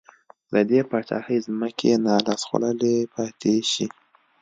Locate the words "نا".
2.05-2.15